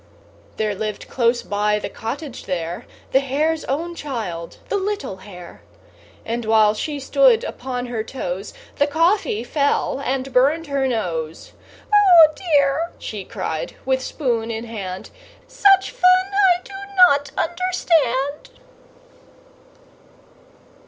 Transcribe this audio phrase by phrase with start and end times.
[0.57, 5.61] There lived close by the cottage there The hare's own child, the little hare;
[6.25, 11.51] And while she stood upon her toes, The coffee fell and burned her nose.
[11.93, 15.11] "Oh dear!" she cried, with spoon in hand,
[15.45, 18.49] "Such fun I do not understand."